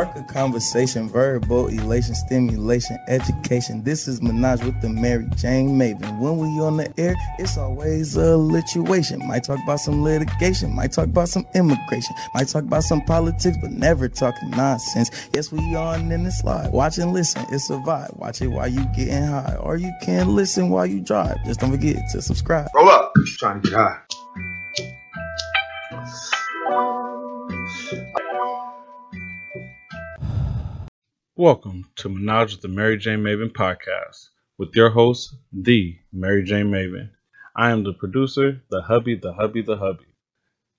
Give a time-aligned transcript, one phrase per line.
[0.00, 3.84] Spark a conversation, verbal elation, stimulation, education.
[3.84, 6.18] This is Menage with the MariJayne Maven.
[6.18, 9.18] When we on the air, it's always a lituation.
[9.26, 13.58] Might talk about some litigation, might talk about some immigration, might talk about some politics,
[13.60, 15.10] but never talking nonsense.
[15.34, 16.72] Yes, we on in the slide.
[16.72, 18.16] Watch and listen, it's a vibe.
[18.16, 21.36] Watch it while you getting high, or you can listen while you drive.
[21.44, 22.68] Just don't forget to subscribe.
[22.74, 23.12] Roll up.
[23.36, 23.98] Trying to get high.
[31.40, 37.08] Welcome to Menage with the MariJayne Maven podcast with your host, the MariJayne Maven.
[37.56, 40.04] I am the producer, the hubby, the hubby, the hubby.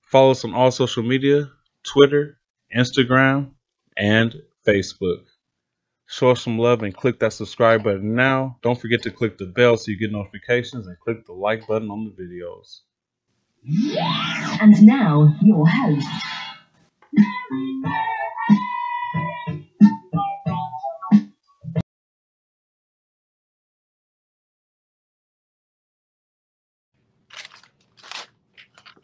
[0.04, 1.50] Follow us on all social media
[1.82, 2.38] Twitter,
[2.78, 3.54] Instagram,
[3.98, 5.24] and Facebook.
[6.06, 8.60] Show us some love and click that subscribe button now.
[8.62, 11.90] Don't forget to click the bell so you get notifications and click the like button
[11.90, 12.82] on the videos.
[14.62, 16.08] And now, your host.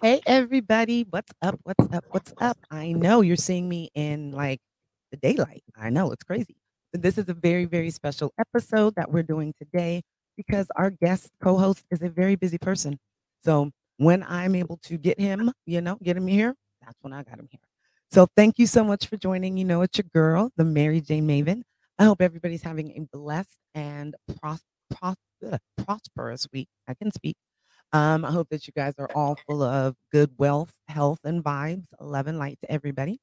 [0.01, 1.59] Hey everybody, what's up?
[1.63, 2.05] What's up?
[2.09, 2.57] What's up?
[2.69, 4.59] I know you're seeing me in like
[5.11, 5.63] the daylight.
[5.75, 6.55] I know it's crazy.
[6.93, 10.03] This is a very, very special episode that we're doing today
[10.35, 12.99] because our guest co-host is a very busy person.
[13.43, 17.23] So when I'm able to get him, you know, get him here, that's when I
[17.23, 17.61] got him here.
[18.11, 19.57] So thank you so much for joining.
[19.57, 21.63] You know, it's your girl, the MariJayne Maven.
[21.99, 25.15] I hope everybody's having a blessed and pros- pros-
[25.83, 26.67] prosperous week.
[26.87, 27.35] I can speak.
[27.93, 31.85] Um, I hope that you guys are all full of good wealth, health, and vibes.
[31.99, 33.19] Love and light to everybody.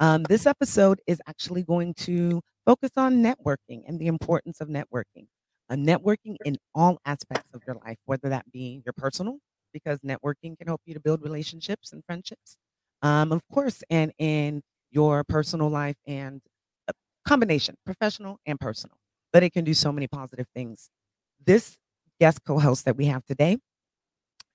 [0.00, 5.26] Um, this episode is actually going to focus on networking and the importance of networking.
[5.70, 9.38] Uh, networking in all aspects of your life, whether that be your personal,
[9.72, 12.56] because networking can help you to build relationships and friendships,
[13.02, 16.42] um, of course, and in your personal life and
[16.88, 16.92] a
[17.26, 18.96] combination, professional and personal.
[19.32, 20.90] But it can do so many positive things.
[21.44, 21.76] This
[22.20, 23.58] guest co host that we have today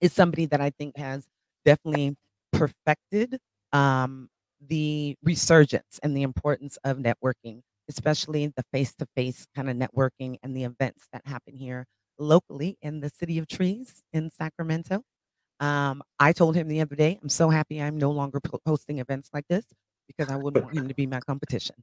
[0.01, 1.25] is somebody that I think has
[1.65, 2.15] definitely
[2.53, 3.39] perfected
[3.73, 4.29] um,
[4.65, 10.37] the resurgence and the importance of networking, especially the face to face kind of networking
[10.43, 11.85] and the events that happen here
[12.19, 15.03] locally in the City of Trees in Sacramento.
[15.59, 19.29] Um, I told him the other day, I'm so happy I'm no longer hosting events
[19.33, 19.65] like this
[20.07, 21.75] because I wouldn't want him to be my competition.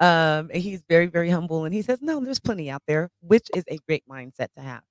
[0.00, 3.48] Um, and he's very, very humble and he says, No, there's plenty out there, which
[3.54, 4.82] is a great mindset to have.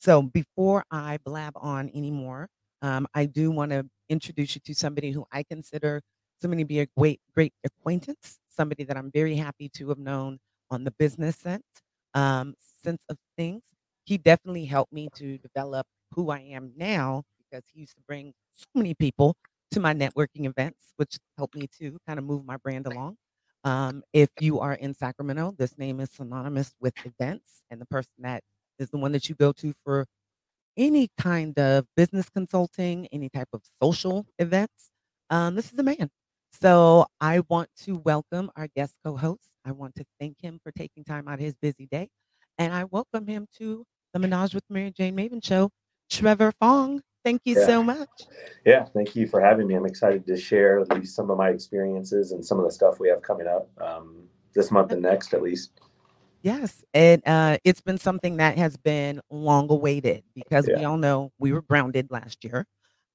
[0.00, 2.48] So before I blab on anymore,
[2.82, 6.00] um, I do want to introduce you to somebody who I consider
[6.40, 10.38] somebody to be a great, great acquaintance, somebody that I'm very happy to have known
[10.70, 11.64] on the business sense,
[12.14, 13.62] um, sense of things.
[14.06, 18.32] He definitely helped me to develop who I am now because he used to bring
[18.54, 19.36] so many people
[19.72, 23.16] to my networking events, which helped me to kind of move my brand along.
[23.64, 28.12] Um, if you are in Sacramento, this name is synonymous with events, and the person
[28.20, 28.42] that
[28.80, 30.06] is the one that you go to for
[30.76, 34.90] any kind of business consulting, any type of social events.
[35.28, 36.10] Um, this is the man.
[36.60, 39.44] So I want to welcome our guest co-host.
[39.64, 42.08] I want to thank him for taking time out of his busy day,
[42.58, 45.70] and I welcome him to the Menage with MariJayne Maven show.
[46.08, 47.66] Trevor Fong, thank you Yeah.
[47.66, 48.08] so much.
[48.64, 49.74] Yeah, thank you for having me.
[49.74, 52.98] I'm excited to share at least some of my experiences and some of the stuff
[52.98, 54.24] we have coming up um,
[54.54, 55.80] this month and next, at least.
[56.42, 61.32] Yes, and uh, it's been something that has been long awaited because we all know
[61.38, 62.66] we were grounded last year,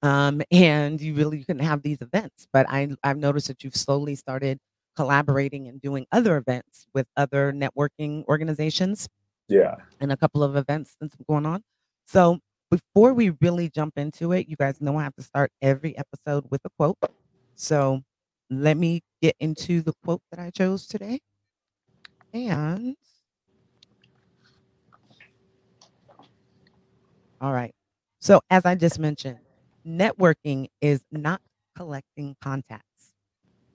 [0.03, 2.47] um, and you really couldn't have these events.
[2.53, 4.59] But I, I've noticed that you've slowly started
[4.95, 9.07] collaborating and doing other events with other networking organizations
[9.47, 11.63] Yeah, and a couple of events that's going on.
[12.07, 12.39] So
[12.71, 16.45] before we really jump into it, you guys know I have to start every episode
[16.51, 16.97] with a quote.
[17.55, 18.01] So
[18.49, 21.19] let me get into the quote that I chose today.
[22.33, 22.95] And
[27.45, 27.73] all right.
[28.21, 29.39] So as I just mentioned,
[29.87, 31.41] networking is not
[31.77, 33.13] collecting contacts.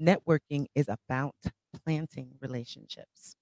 [0.01, 1.35] Networking is about
[1.85, 3.37] planting relationships.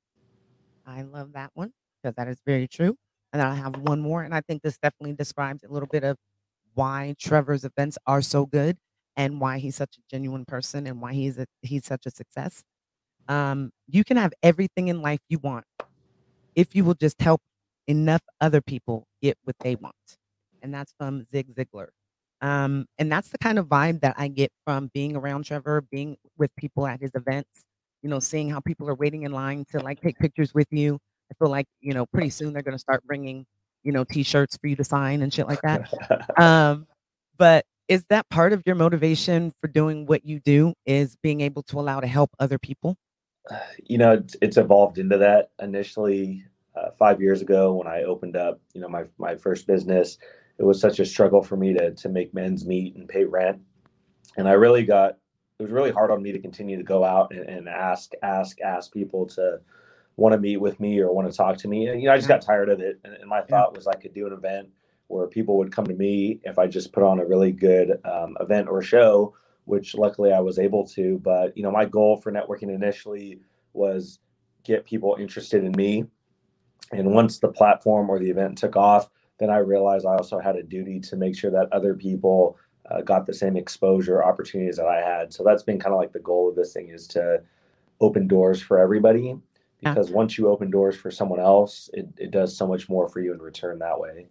[0.86, 1.72] I love that one
[2.02, 2.96] because that is very true.
[3.32, 6.16] And I have one more, and I think this definitely describes a little bit of
[6.74, 8.78] why Trevor's events are so good
[9.16, 12.64] and why he's such a genuine person and why he's a, he's such a success.
[13.28, 15.66] Um, you can have everything in life you want
[16.56, 17.42] if you will just help
[17.88, 20.17] enough other people get what they want.
[20.62, 21.88] And that's from Zig Ziglar.
[22.40, 26.16] Um, and that's the kind of vibe that I get from being around Trevor, being
[26.36, 27.64] with people at his events,
[28.02, 30.98] you know, seeing how people are waiting in line to like take pictures with you.
[31.30, 33.44] I feel like, you know, pretty soon they're going to start bringing,
[33.82, 35.92] you know, t-shirts for you to sign and shit like that.
[36.40, 36.86] Um,
[37.36, 41.62] but is that part of your motivation for doing what you do is being able
[41.64, 42.96] to allow to help other people?
[43.84, 45.50] you know, it's, it's evolved into that.
[45.60, 46.44] Initially,
[46.74, 50.18] uh, five years ago, when I opened up, you know, my my first business,
[50.58, 53.60] it was such a struggle for me to to make ends meet and pay rent,
[54.36, 55.18] and I really got
[55.58, 58.60] it was really hard on me to continue to go out and, and ask ask
[58.60, 59.60] ask people to
[60.18, 61.86] want to meet with me or want to talk to me.
[61.86, 62.98] And, you know, I just got tired of it.
[63.04, 64.68] And, and my thought was I could do an event
[65.06, 68.36] where people would come to me if I just put on a really good um,
[68.40, 69.34] event or show,
[69.64, 71.18] which luckily I was able to.
[71.22, 73.40] But, you know, my goal for networking initially
[73.74, 74.18] was
[74.64, 76.04] get people interested in me.
[76.90, 79.08] And once the platform or the event took off,
[79.38, 82.56] then I realized I also had a duty to make sure that other people
[82.90, 85.32] uh, got the same exposure opportunities that I had.
[85.32, 87.42] So that's been kind of like the goal of this thing is to
[88.00, 89.36] open doors for everybody
[89.80, 90.16] because yeah.
[90.16, 93.32] once you open doors for someone else, it, it does so much more for you
[93.32, 94.26] in return that way.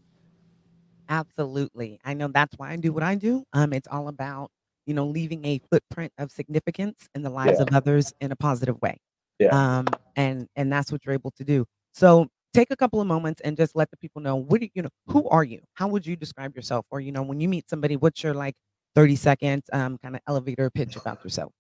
[1.10, 2.00] Absolutely.
[2.04, 3.44] I know that's why I do what I do.
[3.54, 4.52] Um, it's all about,
[4.86, 7.64] you know, leaving a footprint of significance in the lives yeah.
[7.64, 8.98] of others in a positive way.
[9.40, 9.50] Yeah.
[9.50, 11.66] Um, and and that's what you're able to do.
[11.94, 12.28] So
[12.58, 14.90] take a couple of moments and just let the people know what do you know,
[15.08, 15.62] who are you?
[15.74, 16.86] How would you describe yourself?
[16.90, 18.56] Or, you know, when you meet somebody, what's your like
[18.96, 21.54] 30 second um kind of elevator pitch about yourself?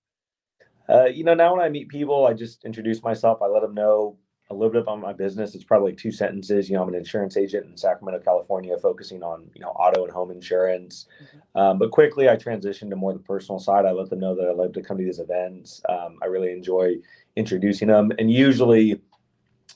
[0.89, 3.41] Uh, you know, now when I meet people, I just introduce myself.
[3.41, 4.17] I let them know
[4.49, 5.53] a little bit about my business.
[5.53, 6.69] It's probably like two sentences.
[6.69, 10.13] You know, I'm an insurance agent in Sacramento, California, focusing on you know auto and
[10.13, 11.07] home insurance.
[11.21, 11.59] Mm-hmm.
[11.59, 13.85] Um, but quickly, I transitioned to more the personal side.
[13.85, 15.81] I let them know that I love to come to these events.
[15.89, 16.95] Um, I really enjoy
[17.35, 19.01] introducing them, and usually,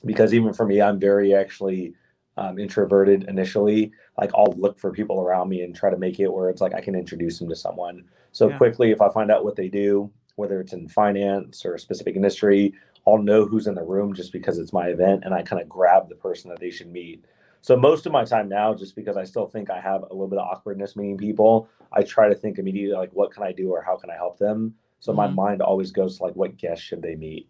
[0.04, 1.94] because even for me, I'm very actually
[2.36, 3.92] um, introverted initially.
[4.18, 6.74] Like I'll look for people around me and try to make it where it's like
[6.74, 8.04] I can introduce them to someone.
[8.32, 8.56] So yeah.
[8.56, 12.16] quickly, if I find out what they do, whether it's in finance or a specific
[12.16, 12.74] industry,
[13.06, 15.68] I'll know who's in the room just because it's my event and I kind of
[15.68, 17.24] grab the person that they should meet.
[17.60, 20.28] So most of my time now, just because I still think I have a little
[20.28, 23.70] bit of awkwardness meeting people, I try to think immediately like what can I do
[23.70, 24.74] or how can I help them?
[25.00, 25.16] So mm-hmm.
[25.18, 27.48] my mind always goes to like what guests should they meet?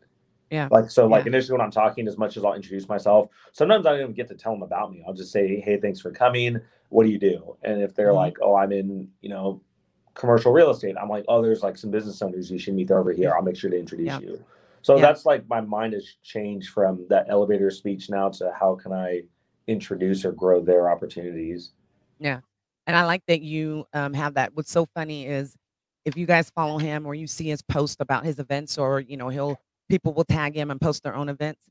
[0.53, 0.69] Yeah.
[0.71, 1.31] Like so like yeah.
[1.31, 4.29] initially when I'm talking, as much as I'll introduce myself, sometimes I don't even get
[4.29, 5.03] to tell them about me.
[5.07, 6.61] I'll just say, Hey, thanks for coming.
[6.91, 7.57] What do you do?
[7.63, 8.17] And if they're mm-hmm.
[8.17, 9.63] like, Oh, I'm in, you know,
[10.15, 10.97] commercial real estate.
[11.01, 13.33] I'm like, oh, there's like some business owners you should meet over here.
[13.35, 14.21] I'll make sure to introduce yeah.
[14.21, 14.45] you.
[14.83, 15.03] So yeah.
[15.03, 19.23] that's like my mind has changed from that elevator speech now to how can I
[19.67, 21.73] introduce or grow their opportunities.
[22.19, 22.41] Yeah.
[22.87, 24.55] And I like that you um, have that.
[24.55, 25.55] What's so funny is
[26.05, 29.17] if you guys follow him or you see his post about his events or, you
[29.17, 29.59] know, he'll,
[29.89, 31.63] people will tag him and post their own events.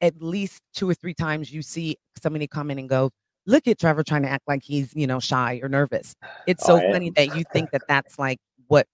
[0.00, 3.10] At least two or three times you see somebody come in and go,
[3.46, 6.14] look at Trevor trying to act like he's, you know, shy or nervous.
[6.46, 8.86] It's so oh, funny that you think that that's like what,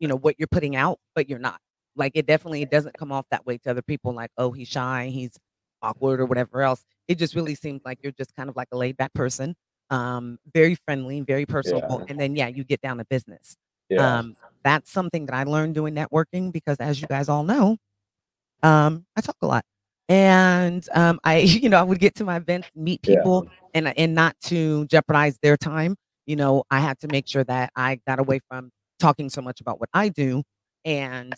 [0.00, 1.60] you know, what you're putting out, but you're not.
[1.94, 5.10] Like it definitely doesn't come off that way to other people like, oh, he's shy,
[5.12, 5.32] he's
[5.82, 6.84] awkward or whatever else.
[7.06, 9.54] It just really seems like you're just kind of like a laid back person,
[9.90, 12.00] um, very friendly, very personable.
[12.00, 12.06] Yeah.
[12.08, 13.56] And then, yeah, you get down to business.
[13.88, 14.18] Yeah.
[14.18, 17.78] Um, that's something that I learned doing networking because as you guys all know,
[18.62, 19.64] um, I talk a lot
[20.08, 23.68] and um, I, you know, I would get to my events, meet people, yeah.
[23.74, 25.96] and and not to jeopardize their time.
[26.26, 29.60] You know, I had to make sure that I got away from talking so much
[29.60, 30.42] about what I do,
[30.84, 31.34] and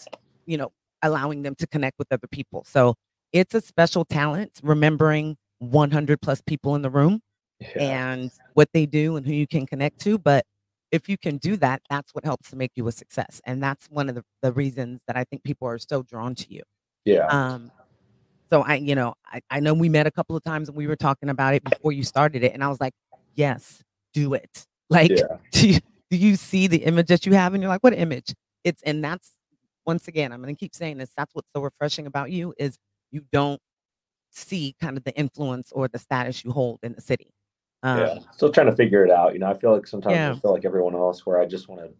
[0.47, 0.73] you know,
[1.03, 2.65] allowing them to connect with other people.
[2.67, 2.95] So
[3.33, 7.21] it's a special talent, remembering 100 plus people in the room
[7.61, 8.09] yeah.
[8.09, 10.19] and what they do and who you can connect to.
[10.19, 10.45] But
[10.91, 13.87] if you can do that, that's what helps to make you a success, and that's
[13.91, 16.63] one of the, the reasons that I think people are so drawn to you.
[17.05, 17.27] Yeah.
[17.27, 17.71] Um,
[18.51, 20.87] so I, you know, I, I know we met a couple of times and we
[20.87, 22.53] were talking about it before you started it.
[22.53, 22.95] And I was like,
[23.35, 24.67] yes, do it.
[24.93, 25.37] Like, yeah.
[25.53, 25.79] do, you,
[26.11, 27.55] do you see the image that you have?
[27.55, 28.35] And you're like, what image?
[28.65, 29.31] It's, and that's,
[29.87, 31.13] once again, I'm going to keep saying this.
[31.17, 32.77] That's what's so refreshing about you is
[33.13, 33.61] you don't
[34.33, 37.33] see kind of the influence or the status you hold in the city.
[37.85, 38.19] Um, yeah.
[38.33, 39.33] Still trying to figure it out.
[39.33, 40.33] You know, I feel like sometimes yeah.
[40.33, 41.91] I feel like everyone else where I just want to,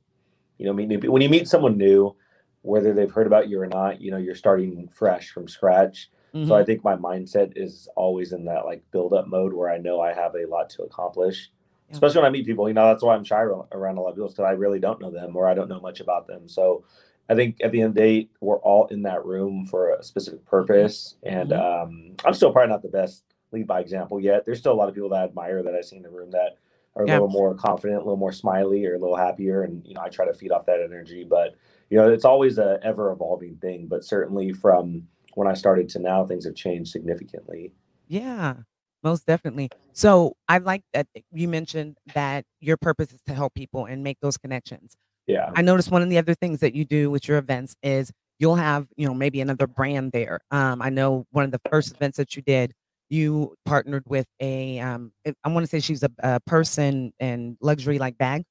[0.59, 1.13] you know, meet new people.
[1.13, 2.15] When you meet someone new,
[2.63, 6.49] whether they've heard about you or not, you know, you're starting fresh from scratch Mm-hmm.
[6.49, 6.67] So I mm-hmm.
[6.67, 10.13] think my mindset is always in that like build up mode where I know I
[10.13, 11.51] have a lot to accomplish.
[11.89, 11.95] Yeah.
[11.95, 14.15] Especially when I meet people, you know, that's why I'm shy around a lot of
[14.15, 16.49] people because I really don't know them or I don't know much about them.
[16.49, 16.85] So
[17.29, 20.03] I think at the end of the day, we're all in that room for a
[20.03, 21.17] specific purpose.
[21.25, 21.61] And mm-hmm.
[21.61, 24.45] um, I'm still probably not the best lead by example yet.
[24.47, 26.31] There's still a lot of people that I admire that I see in the room
[26.31, 26.59] that
[26.95, 27.15] are a yeah.
[27.15, 29.63] little more confident, a little more smiley, or a little happier.
[29.63, 31.27] And you know, I try to feed off that energy.
[31.29, 31.57] But
[31.91, 33.87] you know, it's always a ever evolving thing.
[33.89, 37.73] But certainly from when I started to now, things have changed significantly.
[38.09, 38.55] Yeah,
[39.03, 39.71] most definitely.
[39.93, 44.19] So I like that you mentioned that your purpose is to help people and make
[44.21, 44.97] those connections.
[45.27, 45.51] Yeah.
[45.55, 48.57] I noticed one of the other things that you do with your events is you'll
[48.57, 50.41] have, you know, maybe another brand there.
[50.51, 52.73] Um, I know one of the first events that you did,
[53.09, 57.99] you partnered with a, um, I want to say she's a, a person and luxury
[57.99, 58.45] like bag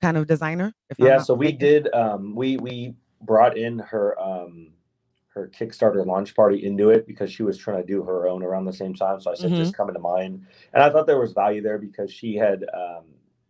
[0.00, 0.74] kind of designer.
[0.98, 1.18] yeah.
[1.18, 4.72] So we did, um, we, we brought in her, um,
[5.34, 8.64] her Kickstarter launch party into it because she was trying to do her own around
[8.64, 9.20] the same time.
[9.20, 9.56] So I said, Mhm.
[9.56, 10.46] just come into mine.
[10.72, 13.04] And I thought there was value there because she had um,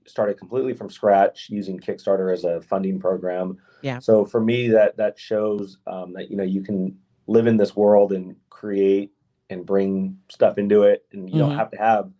[0.06, 3.58] started completely from scratch using Kickstarter as a funding program.
[3.82, 4.00] Yeah.
[4.00, 7.76] So for me, that that shows um, that you know you can live in this
[7.76, 9.12] world and create
[9.50, 11.38] and bring stuff into it, and you Mhm.
[11.48, 12.10] don't have to have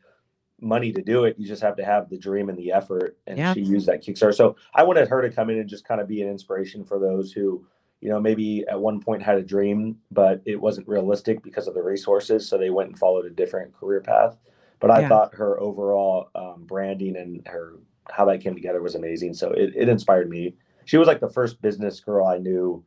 [0.61, 1.37] money to do it.
[1.39, 3.17] You just have to have the dream and the effort.
[3.27, 3.55] And Yeah.
[3.55, 4.35] she used that Kickstarter.
[4.35, 6.99] So I wanted her to come in and just kind of be an inspiration for
[6.99, 7.65] those who,
[8.01, 11.75] you know, maybe at one point had a dream, but it wasn't realistic because of
[11.75, 12.49] the resources.
[12.49, 14.39] So they went and followed a different career path.
[14.81, 15.09] But I Yeah.
[15.09, 17.75] thought her overall um, branding and her
[18.11, 19.35] how that came together was amazing.
[19.35, 20.55] So it, it inspired me.
[20.87, 22.83] She was like the first business girl I knew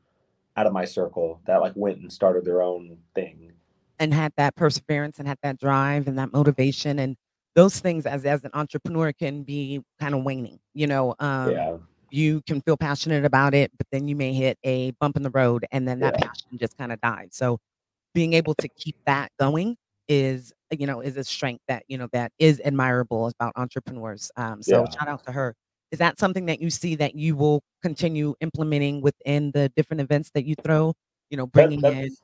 [0.58, 3.52] out of my circle that like went and started their own thing.
[4.00, 7.16] and had that perseverance and had that drive and that motivation and
[7.56, 11.78] those things as as an entrepreneur can be kind of waning you know um yeah.
[12.10, 15.30] you can feel passionate about it but then you may hit a bump in the
[15.32, 16.28] road and then that Yeah.
[16.28, 17.58] passion just kind of dies so
[18.14, 19.76] being able to keep that going
[20.08, 24.62] is you know is a strength that you know that is admirable about entrepreneurs um
[24.64, 24.98] so Yeah.
[24.98, 25.56] shout out to her
[25.92, 30.32] is that something that you see that you will continue implementing within the different events
[30.34, 30.94] that you throw
[31.30, 32.22] you know That- bringing in that's,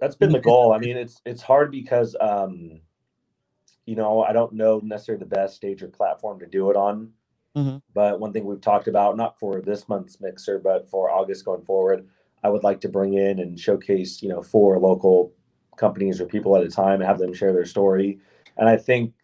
[0.00, 0.72] that's been the goal.
[0.72, 2.80] I mean, it's it's hard because um,
[3.86, 7.12] you know I don't know necessarily the best stage or platform to do it on.
[7.56, 7.80] Mhm.
[7.94, 11.62] But one thing we've talked about, not for this month's mixer, but for August going
[11.62, 12.08] forward,
[12.42, 15.32] I would like to bring in and showcase, you know, four local
[15.76, 18.18] companies or people at a time and have them share their story.
[18.56, 19.14] And I think,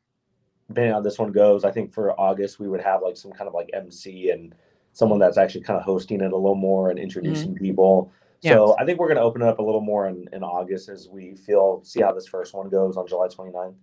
[0.69, 3.33] depending on how this one goes, I think for August we would have like some
[3.33, 4.55] kind of like MC and
[4.93, 8.13] someone that's actually kind of hosting it a little more and introducing people.
[8.43, 8.53] Yeah.
[8.53, 10.89] So I think we're going to open it up a little more in, in August
[10.89, 13.75] as we feel see how this first one goes on July 29th.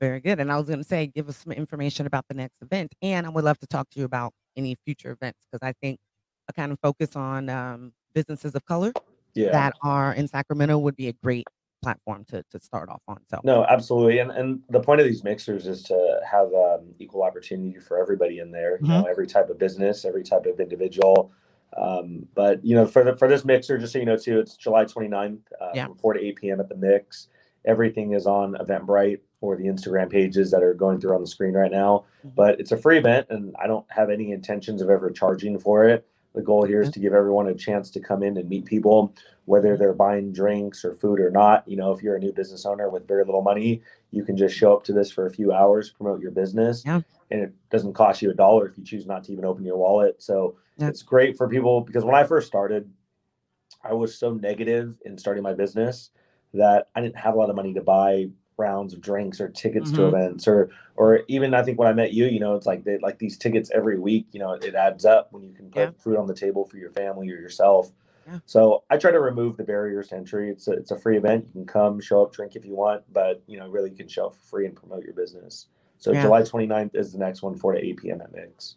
[0.00, 0.38] Very good.
[0.38, 2.94] And I was going to say, give us some information about the next event.
[3.02, 5.98] And I would love to talk to you about any future events because I think
[6.48, 8.92] a kind of focus on um, businesses of color
[9.34, 9.50] Yeah.
[9.52, 11.46] that are in Sacramento would be a great
[11.82, 13.18] platform to, to start off on.
[13.30, 14.18] So, No, absolutely.
[14.18, 18.38] And and the point of these mixers is to have um, equal opportunity for everybody
[18.40, 18.78] in there.
[18.80, 21.30] You know, every type of business, every type of individual.
[21.76, 24.56] Um, but you know, for the for this mixer, just so you know too, it's
[24.56, 25.86] July 29th, uh, Yeah.
[25.86, 26.60] from 4 to 8 p.m.
[26.60, 27.28] at the mix.
[27.64, 31.54] Everything is on Eventbrite or the Instagram pages that are going through on the screen
[31.54, 32.04] right now.
[32.26, 32.34] Mhm.
[32.34, 35.84] But it's a free event, and I don't have any intentions of ever charging for
[35.84, 36.06] it.
[36.34, 39.12] The goal here is to give everyone a chance to come in and meet people,
[39.46, 41.66] whether they're buying drinks or food or not.
[41.66, 43.80] You know, if you're a new business owner with very little money,
[44.10, 47.00] you can just show up to this for a few hours, promote your business, Yeah.
[47.30, 49.76] and it doesn't cost you a dollar if you choose not to even open your
[49.78, 50.20] wallet.
[50.22, 50.88] So Yeah.
[50.88, 52.88] it's great for people because when I first started,
[53.82, 56.10] I was so negative in starting my business
[56.54, 59.90] that I didn't have a lot of money to buy rounds of drinks or tickets
[59.92, 60.08] to Mhm.
[60.08, 62.98] events or or even I think when I met you, you know, it's like they
[62.98, 65.90] like these tickets every week, you know, it adds up when you can put Yeah.
[65.96, 67.92] food on the table for your family or yourself.
[68.26, 68.40] Yeah.
[68.46, 70.50] So I try to remove the barriers to entry.
[70.50, 71.46] It's a, it's a free event.
[71.46, 74.08] You can come, show up, drink if you want, but you know, really you can
[74.08, 75.68] show up for free and promote your business.
[75.98, 76.22] So Yeah.
[76.22, 78.20] July 29th is the next one, 4 to 8 p.m.
[78.20, 78.74] at Mix.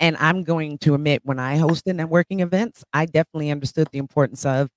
[0.00, 4.44] and I'm going to admit, when I hosted networking events, I definitely understood the importance
[4.44, 4.68] of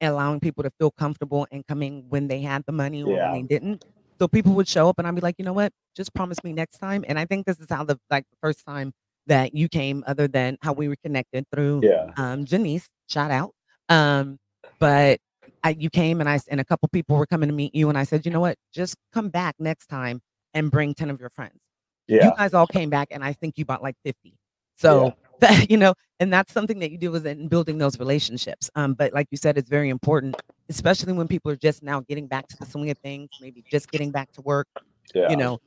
[0.00, 3.32] allowing people to feel comfortable and coming when they had the money or Yeah.
[3.32, 3.84] when they didn't.
[4.18, 5.72] So people would show up and I'd be like, you know what?
[5.96, 7.04] Just promise me next time.
[7.08, 8.92] And I think this is how the like the first time
[9.26, 12.10] that you came, other than how we were connected through Yeah.
[12.16, 13.52] um Janice, shout out.
[13.88, 14.38] Um,
[14.78, 15.18] but
[15.64, 17.98] I, you came and I and a couple people were coming to meet you, and
[17.98, 18.56] I said, you know what?
[18.72, 20.20] Just come back next time
[20.54, 21.58] and bring 10 of your friends.
[22.06, 22.26] Yeah.
[22.26, 24.34] You guys all came back, and I think you bought like 50.
[24.76, 28.70] So that, you know, and that's something that you do is in building those relationships.
[28.74, 30.36] Um, but like you said, it's very important,
[30.68, 33.90] especially when people are just now getting back to the swing of things, maybe just
[33.90, 34.66] getting back to work.
[35.14, 35.30] yeah.
[35.30, 35.60] You know,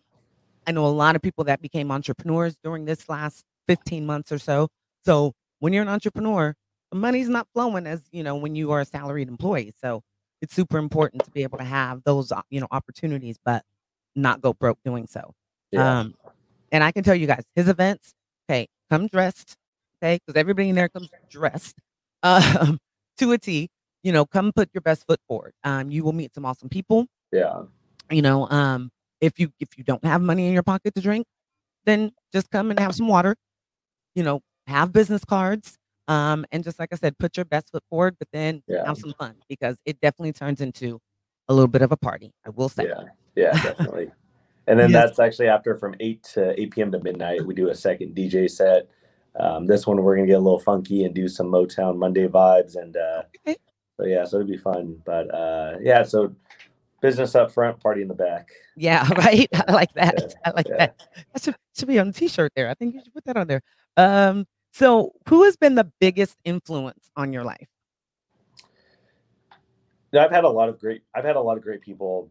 [0.67, 4.39] I know a lot of people that became entrepreneurs during this last 15 months or
[4.39, 4.67] so.
[5.05, 6.55] So when you're an entrepreneur,
[6.91, 9.73] the money's not flowing as you know when you are a salaried employee.
[9.81, 10.03] So
[10.41, 13.63] it's super important to be able to have those uh, you know opportunities, but
[14.15, 15.33] not go broke doing so.
[15.71, 15.99] yeah.
[15.99, 16.15] Um,
[16.71, 18.13] and I can tell you guys, his events,
[18.49, 19.57] okay, come dressed,
[20.01, 21.75] okay, because everybody in there comes dressed
[22.23, 22.79] um,
[23.17, 23.69] to a T.
[24.03, 25.53] You know, come put your best foot forward.
[25.63, 27.05] Um, you will meet some awesome people.
[27.31, 27.63] yeah.
[28.09, 28.89] You know, um,
[29.21, 31.25] if you if you don't have money in your pocket to drink,
[31.85, 33.35] then just come and have some water.
[34.15, 35.77] You know, have business cards.
[36.07, 38.85] Um, and just like I said, put your best foot forward, but then Yeah.
[38.85, 40.99] have some fun because it definitely turns into
[41.47, 42.31] a little bit of a party.
[42.45, 42.85] I will say.
[42.85, 43.03] Yeah,
[43.35, 44.11] yeah, definitely.
[44.67, 45.09] And then Yes.
[45.09, 46.91] that's actually after from eight to eight p.m.
[46.91, 47.45] to midnight.
[47.45, 48.89] We do a second DJ set.
[49.39, 52.75] Um, this one we're gonna get a little funky and do some Motown Monday vibes,
[52.75, 53.57] and uh, Okay.
[53.97, 55.01] so yeah, so it'll be fun.
[55.05, 56.35] But uh, yeah, so
[57.01, 58.49] business up front, party in the back.
[58.75, 59.47] Yeah, right.
[59.53, 60.15] I like that.
[60.17, 60.77] Yeah, I like yeah.
[60.77, 61.07] that.
[61.33, 62.69] That should, should be on the t-shirt there.
[62.69, 63.61] I think you should put that on there.
[63.97, 67.67] Um, so who has been the biggest influence on your life?
[70.13, 72.29] know, I've had a lot of great I've had a lot of great people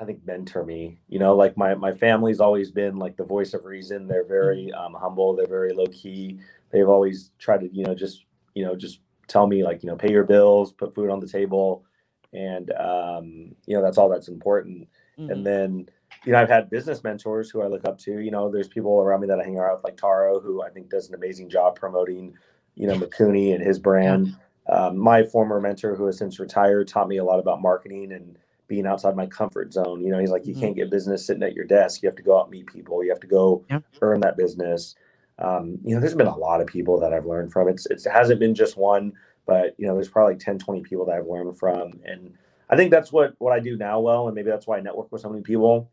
[0.00, 0.98] I think mentor me.
[1.08, 4.06] You know, like my my family's always been like the voice of reason.
[4.06, 5.34] They're very um, humble.
[5.34, 6.38] They're very low key.
[6.70, 8.24] They've always tried to you know just
[8.54, 11.28] you know just tell me like you know pay your bills, put food on the
[11.28, 11.84] table,
[12.32, 14.88] and um, you know that's all that's important.
[15.18, 15.32] Mhm.
[15.32, 15.88] And then
[16.24, 18.20] you know I've had business mentors who I look up to.
[18.20, 20.68] You know, there's people around me that I hang out with, like Taro, who I
[20.68, 22.34] think does an amazing job promoting
[22.74, 24.36] you know McCooney and his brand.
[24.68, 28.36] Um, my former mentor, who has since retired, taught me a lot about marketing and
[28.68, 30.02] being outside my comfort zone.
[30.02, 30.60] You know, he's like, you Mhm.
[30.60, 32.02] can't get business sitting at your desk.
[32.02, 33.02] You have to go out and meet people.
[33.04, 33.80] You have to go Yeah.
[34.02, 34.94] earn that business.
[35.38, 37.68] Um, you know, there's been a lot of people that I've learned from.
[37.68, 39.12] It's, it's it hasn't been just one,
[39.44, 42.00] but you know, there's probably 10, 20 people that I've learned from.
[42.04, 42.34] And
[42.70, 45.12] I think that's what what I do now well, and maybe that's why I network
[45.12, 45.90] with so many people.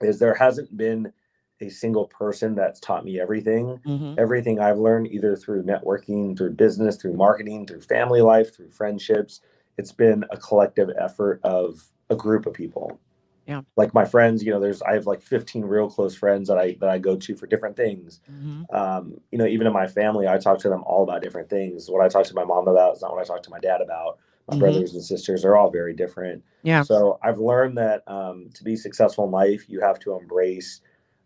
[0.00, 1.12] Is there hasn't been
[1.60, 4.18] a single person that's taught me everything Mhm.
[4.18, 9.40] everything I've learned, either through networking, through business, through marketing, through family life, through friendships,
[9.82, 13.00] it's been a collective effort of a group of people.
[13.48, 13.62] Yeah.
[13.76, 16.76] Like my friends, you know, there's I have like 15 real close friends that I
[16.80, 18.20] that I go to for different things.
[18.30, 18.72] Mhm.
[18.72, 21.90] Um, you know, even in my family, I talk to them all about different things.
[21.90, 23.80] What I talk to my mom about is not what I talk to my dad
[23.80, 24.18] about.
[24.48, 24.60] My Mhm.
[24.60, 26.44] brothers and sisters are all very different.
[26.62, 26.82] Yeah.
[26.82, 30.80] So I've learned that um, to be successful in life, you have to embrace.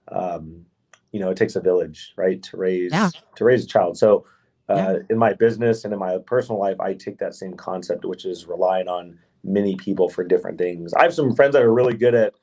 [0.08, 0.64] Um,
[1.12, 3.10] you know, it takes a village, right, to raise Yeah.
[3.36, 3.98] to raise a child.
[3.98, 4.25] So,
[4.68, 4.99] uh, Yeah.
[5.11, 8.46] in my business and in my personal life, I take that same concept, which is
[8.46, 10.92] relying on many people for different things.
[10.94, 12.35] I have some friends that are really good at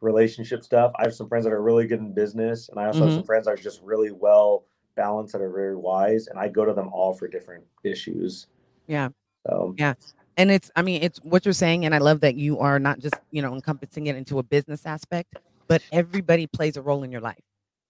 [0.00, 0.92] relationship stuff.
[0.98, 3.14] I have some friends that are really good in business, and I also have Mhm.
[3.16, 4.66] some friends that are just really well
[4.96, 6.28] balanced that are very wise.
[6.28, 8.46] And I go to them all for different issues.
[8.86, 9.08] Yeah.
[9.46, 9.94] So Yeah.
[10.36, 11.84] And it's, I mean, it's what you're saying.
[11.84, 14.84] And I love that you are not just, you know, encompassing it into a business
[14.84, 15.36] aspect,
[15.68, 17.38] but everybody plays a role in your life.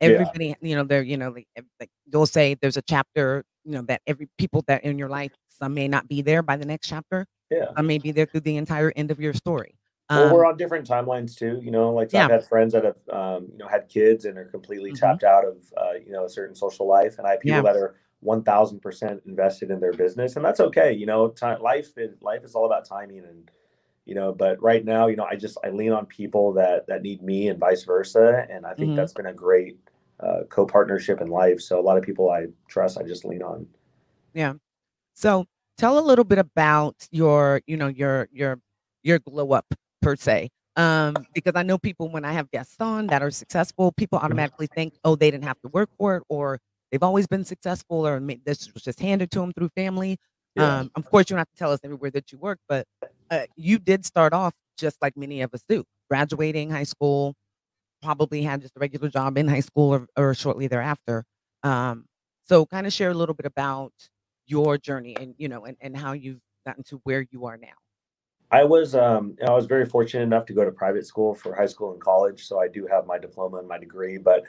[0.01, 0.09] Yeah.
[0.13, 1.47] Everybody, you know, they're, you know, like,
[1.81, 5.33] like they'll say there's a chapter, you know, that every people that in your life,
[5.49, 7.27] some may not be there by the next chapter.
[7.51, 7.67] yeah.
[7.77, 9.77] Some may be there through the entire end of your story.
[10.11, 11.61] well, Um, we're on different timelines too.
[11.63, 12.25] You know, like Yeah.
[12.25, 14.97] I've had friends that have, um, you know, had kids and are completely Mhm.
[15.01, 17.73] tapped out of, uh, you know, a certain social life, and I have people Yeah.
[17.73, 20.93] that are one thousand percent invested in their business, and that's okay.
[20.93, 23.51] You know, time life is life is all about timing, and
[24.07, 27.03] you know, but right now, you know, I just I lean on people that that
[27.03, 28.97] need me, and vice versa, and I think Mhm.
[28.97, 29.79] that's been a great
[30.21, 31.61] uh, co-partnership in life.
[31.61, 33.67] So a lot of people I trust, I just lean on.
[34.33, 34.55] Yeah.
[35.15, 35.47] So
[35.79, 38.61] tell a little bit about your, you know, your your
[39.03, 39.67] your glow up
[40.03, 40.51] per se.
[40.77, 44.67] Um, because I know people when I have guests on that are successful, people automatically
[44.67, 46.59] think, oh, they didn't have to work for it, or
[46.91, 50.19] they've always been successful, or this was just handed to them through family.
[50.57, 50.81] Yeah.
[50.81, 52.87] Um, of course, you don't have to tell us everywhere that you work, but
[53.31, 57.35] uh, you did start off just like many of us do, graduating high school,
[58.05, 61.25] probably had just a regular job in high school or, or shortly thereafter.
[61.63, 62.05] Um,
[62.45, 63.93] so kind of share a little bit about
[64.47, 67.69] your journey and you know and, and how you've gotten to where you are now.
[68.51, 71.67] I was um, I was very fortunate enough to go to private school for high
[71.67, 74.19] school and college, so I do have my diploma and my degree.
[74.19, 74.45] But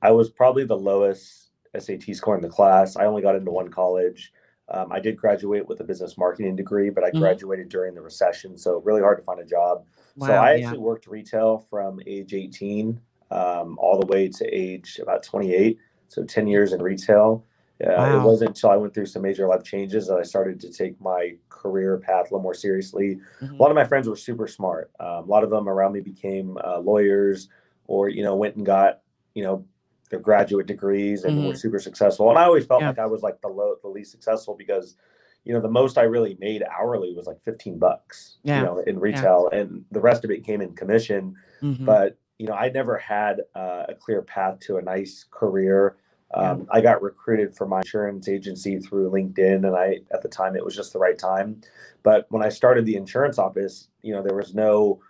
[0.00, 2.96] I was probably the lowest SAT score in the class.
[2.96, 4.32] I only got into one college.
[4.68, 7.18] Um, I did graduate with a business marketing degree, but I Mhm.
[7.20, 9.84] graduated during the recession, so really hard to find a job.
[10.18, 10.66] So I yeah.
[10.66, 15.78] actually worked retail from age 18 um, all the way to age about 28.
[16.08, 17.44] So 10 years in retail.
[17.84, 20.70] Uh, It wasn't until I went through some major life changes that I started to
[20.70, 23.18] take my career path a little more seriously.
[23.40, 23.58] Mhm.
[23.58, 24.92] A lot of my friends were super smart.
[25.00, 27.48] Um, a lot of them around me became uh, lawyers
[27.86, 29.00] or, you know, went and got,
[29.34, 29.64] you know,
[30.10, 31.56] their graduate degrees and were Mhm.
[31.56, 32.28] super successful.
[32.30, 32.88] And I always felt Yeah.
[32.90, 34.96] like I was like the low, the least successful because,
[35.44, 38.60] you know, the most I really made hourly was like 15 bucks, Yeah.
[38.60, 41.84] you know, in retail and the rest of it came in commission Mhm.
[41.86, 45.96] but you know, I never had uh, a clear path to a nice career.
[46.34, 46.50] Yeah.
[46.52, 50.56] Um, I got recruited for my insurance agency through LinkedIn, and I at the time
[50.56, 51.60] it was just the right time.
[52.02, 55.00] But when I started the insurance office, you know, there was no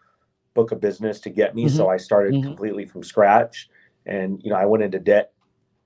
[0.53, 2.43] book of business to get me, so I started Mhm.
[2.43, 3.71] completely from scratch.
[4.05, 5.33] And you know, I went into debt,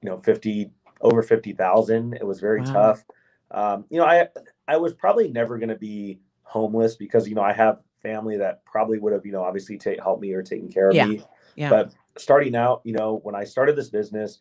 [0.02, 2.14] you know, fifty over fifty thousand.
[2.14, 2.72] It was very Wow.
[2.72, 3.04] tough.
[3.50, 4.28] Um, you know, I
[4.68, 8.64] I was probably never going to be homeless because you know I have family that
[8.64, 11.06] probably would have you know obviously take helped me or taken care of Yeah.
[11.06, 11.22] me.
[11.56, 11.70] yeah.
[11.70, 14.40] But starting out, you know, when I started this business,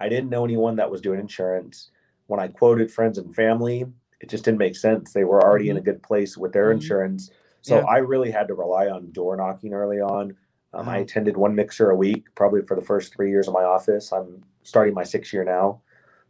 [0.00, 1.90] I didn't know anyone that was doing insurance.
[2.26, 3.86] When I quoted friends and family,
[4.20, 5.12] it just didn't make sense.
[5.12, 6.72] They were already in a good place with their Mhm.
[6.72, 7.30] insurance.
[7.62, 7.84] So Yeah.
[7.84, 10.36] I really had to rely on door knocking early on.
[10.72, 13.64] Um, I attended one mixer a week, probably for the first three years of my
[13.64, 14.12] office.
[14.12, 15.80] I'm starting my sixth year now.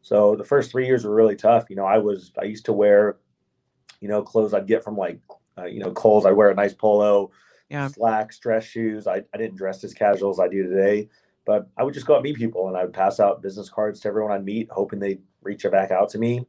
[0.07, 1.65] So the first three years were really tough.
[1.69, 3.17] You know, I was, I used to wear,
[4.01, 5.19] you know, clothes I'd get from like,
[5.59, 6.25] uh, you know, Kohl's.
[6.25, 7.33] I'd wear a nice polo,
[7.71, 7.89] Yeah.
[7.89, 9.09] slacks, dress shoes.
[9.09, 11.09] I, I didn't dress as casual as I do today,
[11.45, 13.69] but I would just go out and meet people and I would pass out business
[13.69, 16.47] cards to everyone I'd meet, hoping they'd reach back out to me.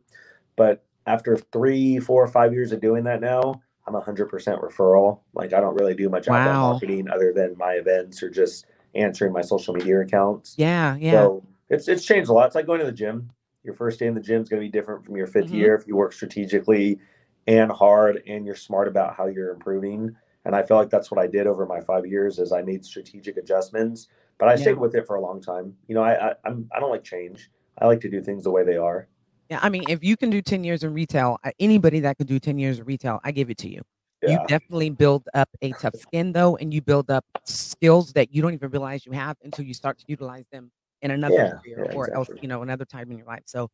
[0.56, 4.30] But after three, four, five years of doing that now, I'm 100%
[4.62, 5.22] referral.
[5.34, 6.72] Like I don't really do much outbound Wow.
[6.74, 10.54] marketing other than my events or just answering my social media accounts.
[10.60, 11.12] Yeah, yeah.
[11.12, 12.46] So it's it's changed a lot.
[12.46, 13.32] It's like going to the gym.
[13.68, 15.56] Your first day in the gym is going to be different from your 5th Mhm.
[15.56, 17.00] year if you work strategically
[17.48, 20.16] and hard and you're smart about how you're improving.
[20.46, 22.86] And I feel like that's what I did over my five years is I made
[22.86, 24.62] strategic adjustments, but I Yeah.
[24.62, 25.76] stayed with it for a long time.
[25.90, 27.52] You know, I, I I'm I don't like change.
[27.78, 29.10] I like to do things the way they are.
[29.50, 32.28] Yeah, I mean, if you can do 10 years in retail, uh, anybody that could
[32.28, 33.82] do 10 years in retail, I give it to you.
[34.24, 38.42] You definitely build up a tough skin though, and you build up skills that you
[38.42, 41.86] don't even realize you have until you start to utilize them in another Yeah, career
[41.90, 43.44] yeah, or else, you know, another time in your life.
[43.46, 43.70] So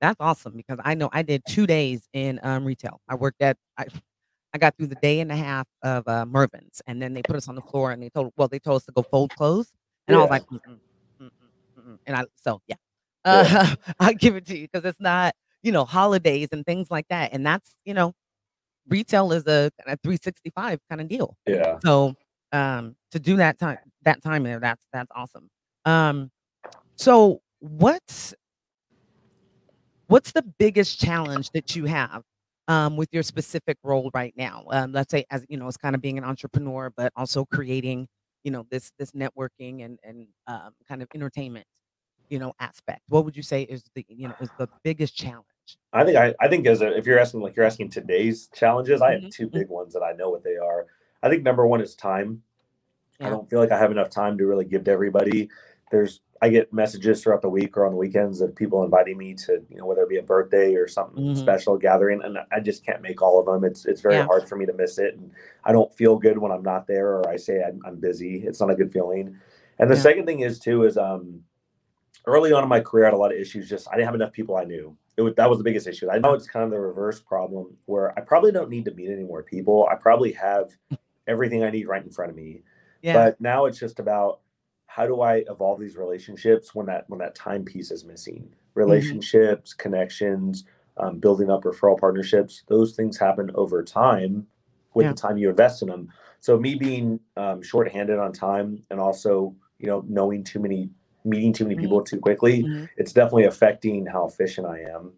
[0.00, 3.00] that's awesome because I know I did two days in um, retail.
[3.08, 3.86] I worked at I,
[4.54, 7.36] I got through the day and a half of uh, Mervyn's, and then they put
[7.36, 9.72] us on the floor and they told well they told us to go fold clothes,
[10.06, 10.78] and I was like, mm-mm,
[11.22, 11.30] mm-mm,
[11.78, 11.98] mm-mm.
[12.06, 12.76] and I so yeah,
[13.24, 17.06] uh, I'll give it to you because it's not you know holidays and things like
[17.10, 18.14] that, and that's you know
[18.88, 21.36] retail is a, a 365 kind of deal.
[21.46, 21.78] Yeah.
[21.84, 22.14] So
[22.52, 25.48] um to do that time that time there, that's that's awesome.
[25.84, 26.30] Um
[26.98, 28.34] so what's
[30.06, 32.22] what's the biggest challenge that you have
[32.68, 34.64] um with your specific role right now?
[34.70, 38.08] Um let's say as you know, it's kind of being an entrepreneur, but also creating,
[38.44, 41.66] you know, this this networking and and um kind of entertainment,
[42.30, 43.02] you know, aspect.
[43.08, 45.46] What would you say is the you know is the biggest challenge?
[45.92, 49.02] I think I, I think as a, if you're asking like you're asking today's challenges,
[49.02, 49.52] I have Mhm, two mhm.
[49.52, 50.86] big ones that I know what they are.
[51.22, 52.42] I think number one is time.
[53.22, 55.50] I don't feel like I have enough time to really give to everybody.
[55.90, 59.34] There's I get messages throughout the week or on the weekends of people inviting me
[59.34, 61.36] to, you know, whether it be a birthday or something Mhm.
[61.36, 63.64] special gathering, and I just can't make all of them.
[63.64, 64.26] It's it's very Yeah.
[64.26, 65.32] hard for me to miss it, and
[65.64, 68.44] I don't feel good when I'm not there or I say I'm, I'm busy.
[68.46, 69.36] It's not a good feeling.
[69.80, 70.02] And the Yeah.
[70.02, 71.42] second thing is too is um
[72.26, 73.68] early on in my career, I had a lot of issues.
[73.68, 74.96] Just I didn't have enough people I knew.
[75.16, 76.08] It was that was the biggest issue.
[76.08, 79.10] I know it's kind of the reverse problem where I probably don't need to meet
[79.10, 79.88] any more people.
[79.90, 80.70] I probably have
[81.26, 82.62] everything I need right in front of me.
[83.02, 83.14] Yeah.
[83.14, 84.40] But now it's just about
[84.98, 88.52] how do I evolve these relationships when that when that time piece is missing?
[88.74, 90.64] Relationships, connections,
[90.96, 92.64] um, building up referral partnerships.
[92.66, 94.48] Those things happen over time
[94.94, 95.12] with Yeah.
[95.12, 96.08] the time you invest in them.
[96.40, 100.90] So me being um, shorthanded on time and also you know knowing too many
[101.24, 101.80] meeting too many Mhm.
[101.80, 102.88] people too quickly, Mhm.
[102.96, 105.12] it's definitely affecting how efficient I am.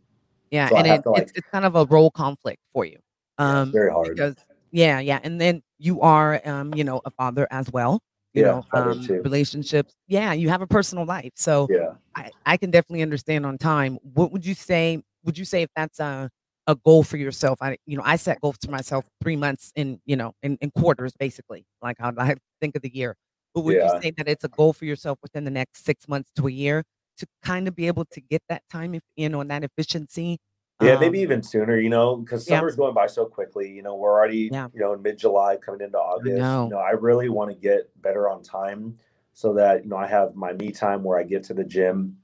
[0.51, 2.99] Yeah, So and it, to, like- it's it's kind of a role conflict for you.
[3.38, 4.09] Yeah, Um, it's very hard.
[4.11, 4.35] because
[4.73, 8.03] yeah, yeah, and then you are um, you know, a father as well.
[8.35, 9.95] You Yeah, know, um, relationships.
[10.07, 11.95] Yeah, you have a personal life, so Yeah.
[12.14, 13.99] I I can definitely understand on time.
[14.03, 15.03] What would you say?
[15.25, 16.31] Would you say if that's a
[16.66, 17.59] a goal for yourself?
[17.61, 20.71] I you know I set goals to myself three months in you know in, in
[20.71, 23.16] quarters basically, like how I think of the year.
[23.55, 23.83] But would Yeah.
[23.83, 26.51] you say that it's a goal for yourself within the next six months to a
[26.53, 26.85] year
[27.19, 30.38] to kind of be able to get that time, in on that efficiency?
[30.81, 32.59] Yeah, maybe Um, even sooner, you know, because yeah.
[32.59, 33.71] summer's going by so quickly.
[33.71, 34.69] You know, we're already, Yeah.
[34.73, 36.38] you know, in mid July coming into August.
[36.40, 36.64] know.
[36.64, 38.99] You know, I really want to get better on time
[39.35, 42.19] so that, you know, I have my me time where I get to the gym,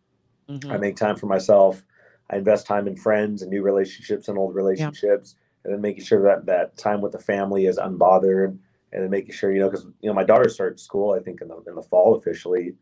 [0.71, 0.79] I mhm.
[0.79, 1.85] make time for myself,
[2.31, 6.23] I invest time in friends and new relationships and old relationships, and then making sure
[6.25, 8.59] that that time with the family is unbothered,
[8.93, 11.41] and then making sure, you know, because you know, my daughter starts school, I think
[11.43, 12.77] in the in the fall officially.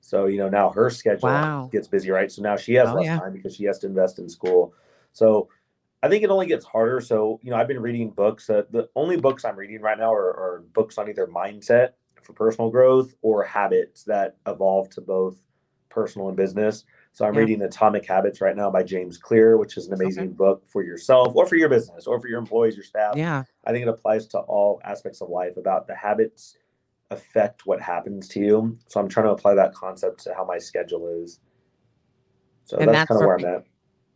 [0.00, 1.70] So, you know, now her schedule Wow.
[1.70, 2.30] gets busy, right?
[2.30, 3.16] So now she has Oh, less yeah.
[3.18, 4.74] time because she has to invest in school.
[5.14, 5.48] So
[6.02, 7.00] I think it only gets harder.
[7.00, 8.50] So, you know, I've been reading books.
[8.50, 12.34] Uh, the only books I'm reading right now are, are books on either mindset for
[12.34, 15.40] personal growth or habits that evolve to both
[15.88, 16.84] personal and business.
[17.12, 17.40] So I'm Yeah.
[17.40, 21.34] reading Atomic Habits right now by James Clear, which is an amazing book for yourself
[21.34, 23.16] or for your business or for your employees, your staff.
[23.16, 23.44] Yeah.
[23.64, 26.58] I think it applies to all aspects of life about the habits
[27.10, 28.78] affect what happens to you.
[28.88, 31.38] So I'm trying to apply that concept to how my schedule is.
[32.64, 33.66] So And that's, that's kind of where I'm at.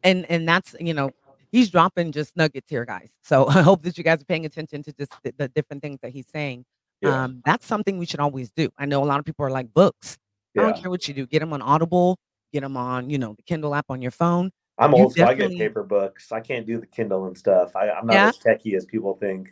[0.03, 1.11] And and that's you know
[1.51, 4.83] he's dropping just nuggets here guys so i hope that you guys are paying attention
[4.83, 6.65] to just the, the different things that he's saying
[7.01, 7.25] Yeah.
[7.25, 9.73] um that's something we should always do i know a lot of people are like
[9.75, 10.19] books
[10.59, 12.19] i don't care what you do get them on audible
[12.53, 15.25] get them on you know the kindle app on your phone I'm you old school.
[15.27, 16.31] I get paper books.
[16.31, 17.75] I can't do the Kindle and stuff.
[17.75, 18.29] I, I'm not Yeah?
[18.29, 19.49] as techy as people think.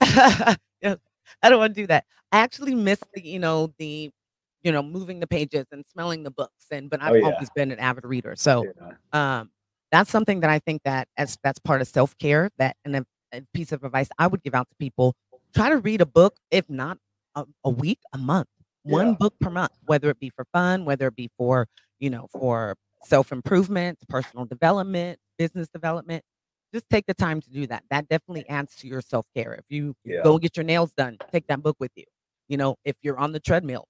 [0.82, 0.96] Yeah,
[1.42, 4.10] i don't want to do that i actually miss the you know the
[4.64, 7.26] you know moving the pages and smelling the books and but i've Oh, yeah.
[7.26, 8.66] always been an avid reader so
[9.12, 9.38] Yeah.
[9.40, 9.50] um
[9.92, 13.42] that's something that i think that as that's part of self-care that and a, a
[13.54, 15.14] piece of advice i would give out to people
[15.54, 16.98] try to read a book if not
[17.36, 18.48] a, a week a month
[18.84, 21.66] one book per month whether it be for fun whether it be for
[22.00, 26.24] you know for self-improvement personal development business development
[26.74, 27.84] just take the time to do that.
[27.90, 29.52] That definitely adds to your self-care.
[29.54, 30.22] If you Yeah.
[30.22, 32.04] go get your nails done take that book with you.
[32.48, 33.86] You know if you're on the treadmill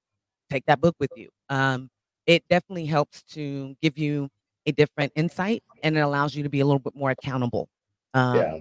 [0.51, 1.31] take that book with you.
[1.49, 1.91] Um
[2.27, 4.29] it definitely helps to give you
[4.66, 7.68] a different insight and it allows you to be a little bit more accountable
[8.14, 8.59] um Yeah.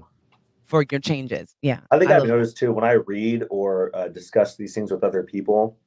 [0.64, 1.56] for your changes.
[1.62, 1.82] Yeah.
[1.92, 2.28] I think I that.
[2.28, 5.78] noticed too when I read or uh, discuss these things with other people,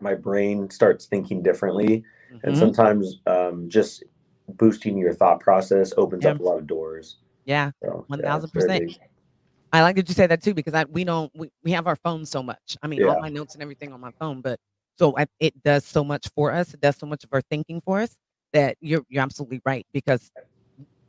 [0.00, 2.04] my brain starts thinking differently,
[2.42, 2.58] and Mhm.
[2.58, 4.02] sometimes um, just
[4.48, 6.32] boosting your thought process opens Yeah.
[6.32, 7.18] up a lot of doors.
[7.44, 7.70] Yeah.
[7.82, 8.98] So, One yeah, thousand it's very percent.
[8.98, 9.08] big.
[9.72, 11.96] I like that you say that too because I we don't we, we have our
[11.96, 12.76] phones so much.
[12.82, 14.58] I mean, all my notes and everything on my phone, but
[14.98, 16.74] so I, it does so much for us.
[16.74, 18.16] It does so much of our thinking for us
[18.52, 20.30] that you're you're absolutely right because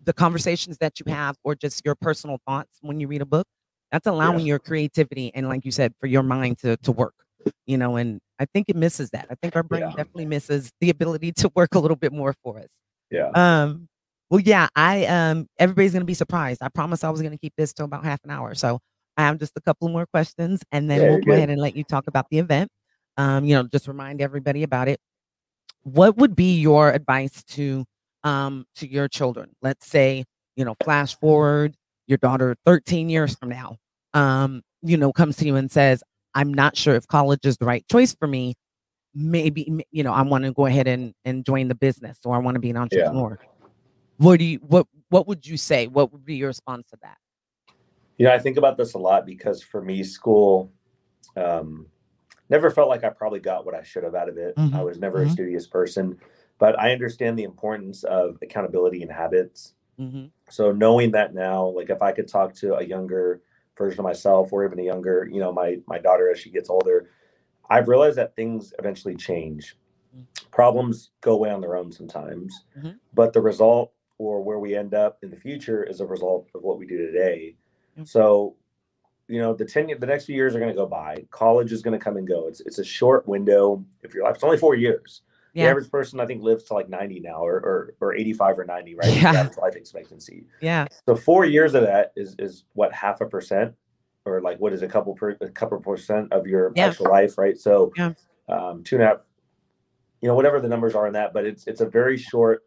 [0.05, 3.47] the conversations that you have or just your personal thoughts when you read a book,
[3.91, 7.13] that's allowing your creativity and like you said for your mind to to work.
[7.65, 9.27] You know, and I think it misses that.
[9.29, 9.89] I think our brain Yeah.
[9.95, 12.69] definitely misses the ability to work a little bit more for us.
[13.11, 13.29] Yeah.
[13.33, 13.87] Um,
[14.29, 16.61] well, yeah, I um everybody's gonna be surprised.
[16.61, 18.53] I promised I was gonna keep this to about half an hour.
[18.55, 18.79] So
[19.17, 21.75] I have just a couple more questions and then Yeah, we'll go ahead and let
[21.75, 22.69] you talk about the event.
[23.17, 24.99] Um, you know, just remind everybody about it.
[25.93, 27.85] What would be your advice to
[28.23, 29.55] um to your children?
[29.61, 30.25] Let's say,
[30.55, 31.75] you know, flash forward
[32.07, 33.77] your daughter 13 years from now,
[34.15, 37.65] um, you know, comes to you and says, I'm not sure if college is the
[37.65, 38.55] right choice for me.
[39.13, 42.39] Maybe, you know, I want to go ahead and, and join the business or I
[42.39, 43.47] want to be an entrepreneur Yeah.
[44.17, 47.17] what do you what what would you say what would be your response to that
[48.17, 50.73] You know, I think about this a lot because for me, school
[51.37, 51.87] um,
[52.49, 54.53] never felt like I probably got what I should have out of it.
[54.57, 55.31] I Mhm, was never a mhm.
[55.31, 56.17] studious person,
[56.57, 59.75] but I understand the importance of accountability and habits.
[59.99, 60.25] mm-hmm.
[60.49, 63.41] So knowing that now, like if I could talk to a younger
[63.77, 66.69] version of myself or even a younger, you know, my my daughter as she gets
[66.69, 67.09] older,
[67.69, 69.77] I've realized that things eventually change.
[70.15, 70.25] Mm.
[70.51, 72.97] Problems go away on their own sometimes, Mhm.
[73.13, 76.63] but the result or where we end up in the future is a result of
[76.63, 77.55] what we do today.
[78.05, 78.55] So,
[79.29, 81.23] you know, the ten the next few years are going to go by.
[81.29, 82.47] College is going to come and go.
[82.47, 83.85] It's it's a short window.
[84.01, 85.21] If your life, it's only four years.
[85.53, 88.57] The average person, I think, lives to like ninety now, or or, or eighty five
[88.57, 89.13] or ninety, right?
[89.13, 89.49] Yeah.
[89.61, 90.45] Life expectancy.
[90.61, 93.75] yeah So four years of that is is what half a percent,
[94.25, 96.87] or like what is a couple per a couple percent of your Yeah.
[96.87, 97.57] actual life, right?
[97.57, 98.13] So Yeah.
[98.47, 99.17] um, two and a half,
[100.21, 102.63] you know, whatever the numbers are in that, but it's it's a very short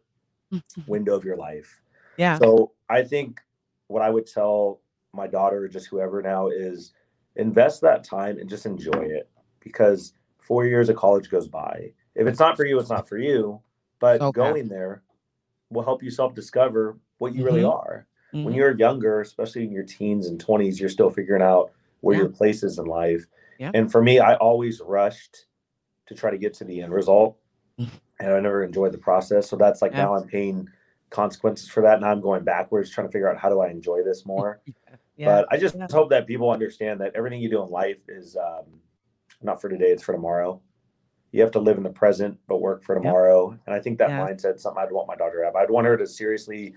[0.87, 1.81] window of your life.
[2.17, 3.41] yeah So I think
[3.87, 4.81] what I would tell
[5.13, 6.91] my daughter or just whoever now is
[7.35, 11.91] invest that time and just enjoy it because four years of college goes by.
[12.15, 13.61] If it's not for you, it's not for you.
[13.99, 14.33] But bad.
[14.33, 15.03] going there
[15.69, 17.71] will help you self discover what you really Mhm.
[17.71, 18.07] are.
[18.31, 21.71] When mhm, you're younger, especially in your teens and 20s, you're still figuring out
[22.01, 22.23] where Yeah.
[22.23, 23.25] your place is in life.
[23.59, 23.71] Yeah.
[23.73, 25.45] And for me, I always rushed
[26.07, 27.37] to try to get to the end result.
[28.19, 29.49] And I never enjoyed the process.
[29.49, 30.03] So that's like Yeah.
[30.03, 30.69] now I'm paying
[31.09, 31.99] consequences for that.
[31.99, 34.61] Now I'm going backwards, trying to figure out how do I enjoy this more.
[35.17, 35.87] yeah But I just Yeah.
[35.91, 38.65] hope that people understand that everything you do in life is um,
[39.41, 40.61] not for today, it's for tomorrow.
[41.31, 43.57] You have to live in the present, but work for tomorrow.
[43.65, 44.25] And I think that Yeah.
[44.25, 45.55] mindset something I'd want my daughter to have.
[45.55, 46.75] I'd want her to seriously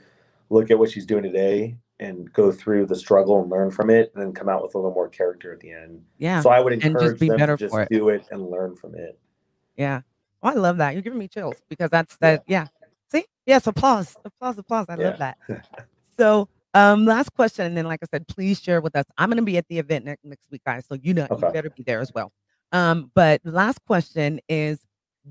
[0.51, 4.13] look at what she's doing today and go through the struggle and learn from it
[4.15, 6.03] and then come out with a little more character at the end.
[6.19, 7.89] yeah So I would just encourage be them better to just it.
[7.91, 9.19] do it and learn from it.
[9.77, 10.01] yeah
[10.43, 12.67] oh, i love that you're giving me chills because that's that yeah
[13.11, 15.37] see yes applause applause applause i love that
[16.19, 19.05] so um last question and then like i said please share with us.
[19.17, 21.51] I'm going to be at the event next, next week guys so you know you
[21.53, 22.33] better be there as well.
[22.73, 24.79] Um but last question is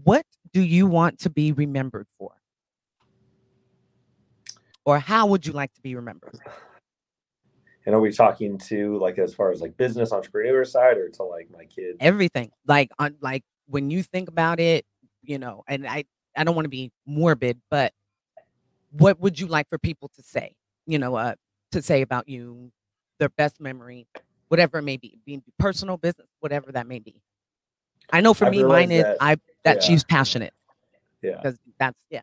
[0.03, 2.31] what do you want to be remembered for?
[4.85, 6.39] Or how would you like to be remembered
[7.85, 11.23] And are we talking to like as far as like business entrepreneur side or to
[11.23, 11.97] like my kids?
[11.99, 12.49] everything.
[12.65, 14.85] Like on like when you think about it
[15.21, 16.03] you know and i
[16.37, 17.93] i don't want to be morbid but
[18.91, 20.55] what would you like for people to say
[20.85, 21.35] you know uh
[21.71, 22.71] to say about you
[23.19, 24.07] their best memory
[24.49, 27.21] whatever it may be being personal business whatever that may be
[28.11, 29.81] i know for I've me mine realized is i that yeah.
[29.81, 30.53] she's passionate
[31.21, 31.37] Yeah.
[31.37, 32.21] because that's yeah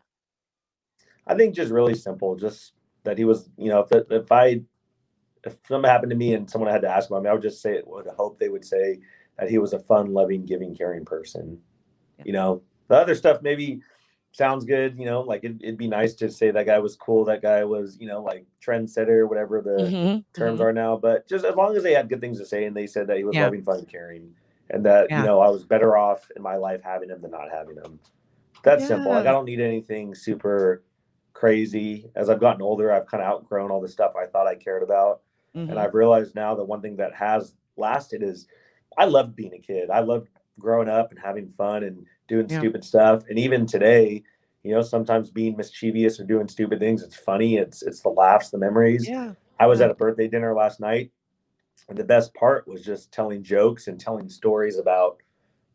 [1.25, 2.73] I think just really simple, just
[3.03, 4.61] that he was, you know, if if I
[5.45, 7.61] if something happened to me and someone had to ask about me, I would just
[7.61, 8.99] say it would hope they would say
[9.37, 11.59] that he was a fun, loving, giving, caring person.
[12.17, 12.23] Yeah.
[12.25, 13.81] You know, the other stuff maybe
[14.33, 17.25] sounds good, you know, like it, it'd be nice to say that guy was cool,
[17.25, 20.61] that guy was, you know, like trendsetter, whatever the Mhm, terms mhm.
[20.61, 20.97] are now.
[20.97, 23.17] But just as long as they had good things to say and they said that
[23.17, 23.39] he was Yeah.
[23.39, 24.35] loving, fun, caring,
[24.69, 25.17] and that Yeah.
[25.17, 27.99] you know I was better off in my life having him than not having him.
[28.63, 29.11] That's simple.
[29.13, 30.83] Like I don't need anything super
[31.33, 32.11] crazy.
[32.15, 34.83] As I've gotten older, I've kind of outgrown all the stuff I thought I cared
[34.83, 35.21] about,
[35.53, 35.69] Mhm.
[35.69, 38.47] and I've realized now that one thing that has lasted is
[38.97, 39.89] I loved being a kid.
[39.89, 42.57] I loved growing up and having fun and doing Yeah.
[42.59, 43.23] stupid stuff.
[43.29, 44.23] And even today,
[44.63, 47.57] you know, sometimes being mischievous or doing stupid things, it's funny.
[47.57, 49.07] It's it's the laughs, the memories.
[49.09, 51.11] yeah I was at a birthday dinner last night,
[51.89, 55.17] and the best part was just telling jokes and telling stories about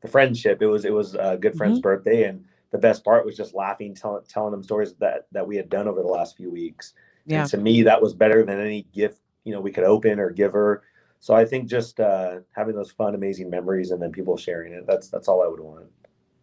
[0.01, 0.63] the friendship.
[0.63, 3.95] It was it was a good friend's birthday, and the best part was just laughing,
[3.95, 6.95] telling telling them stories that that we had done over the last few weeks.
[7.27, 10.19] yeah And to me, that was better than any gift you know we could open
[10.19, 10.83] or give her.
[11.21, 14.87] So I think just uh, having those fun, amazing memories, and then people sharing it.
[14.87, 15.87] That's that's all I would want.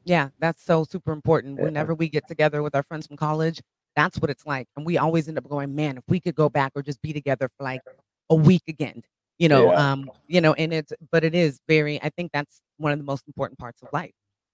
[0.05, 1.57] Yeah, that's so super important.
[1.57, 1.65] Yeah.
[1.65, 3.61] Whenever we get together with our friends from college,
[3.95, 4.67] that's what it's like.
[4.77, 7.11] And we always end up going, man, if we could go back or just be
[7.11, 7.81] together for like
[8.29, 9.01] a week again,
[9.39, 9.91] you know, Yeah.
[9.91, 13.03] um, you know, and it's but it is very, I think that's one of the
[13.03, 14.11] most important parts of life.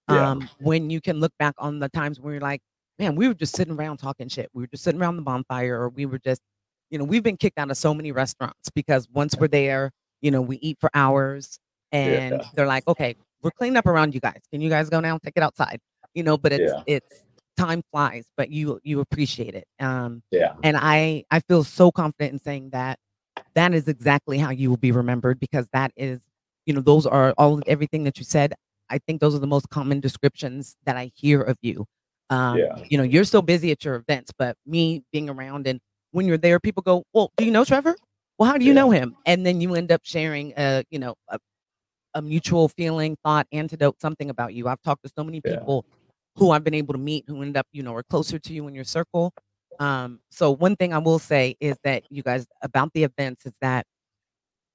[0.09, 0.29] Yeah.
[0.31, 2.61] Um, when you can look back on the times where you're like,
[2.99, 4.49] man, we were just sitting around talking shit.
[4.53, 6.41] We were just sitting around the bonfire, or we were just,
[6.89, 10.29] you know, we've been kicked out of so many restaurants because once we're there, you
[10.31, 11.57] know, we eat for hours
[11.91, 12.47] and Yeah.
[12.53, 14.41] they're like, okay, we're cleaning up around you guys.
[14.51, 15.13] Can you guys go now?
[15.13, 15.79] And take it outside.
[16.13, 16.83] You know, but it's Yeah.
[16.87, 17.25] it's
[17.57, 19.65] time flies, but you you appreciate it.
[19.79, 22.99] Um, Yeah, and I I feel so confident in saying that
[23.53, 26.21] that is exactly how you will be remembered because that is,
[26.65, 28.53] you know, those are all everything that you said.
[28.89, 31.85] I think those are the most common descriptions that I hear of you.
[32.29, 32.83] Um, Yeah.
[32.89, 35.79] you know, you're so busy at your events, but me being around and
[36.11, 37.95] when you're there, people go, Well, do you know Trevor?
[38.37, 38.81] Well, how do you Yeah.
[38.81, 39.15] know him?
[39.25, 41.39] And then you end up sharing a, you know, a,
[42.13, 44.67] a mutual feeling, thought, antidote, something about you.
[44.67, 45.57] I've talked to so many Yeah.
[45.57, 45.85] people
[46.35, 48.67] who I've been able to meet who end up, you know, are closer to you
[48.67, 49.33] in your circle.
[49.79, 53.53] Um, so one thing I will say is that you guys about the events is
[53.61, 53.85] that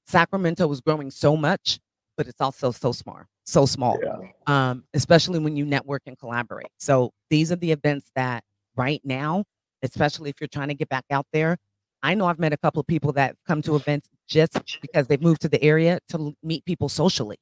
[0.07, 1.81] Sacramento is growing so much,
[2.16, 3.99] but it's also so small, so small.
[4.03, 6.68] yeah, Um, especially when you network and collaborate.
[6.79, 8.44] So these are the events that
[8.77, 9.44] right now,
[9.83, 11.57] especially if you're trying to get back out there.
[12.03, 15.22] I know I've met a couple of people that come to events just because they've
[15.22, 17.38] moved to the area to meet people socially.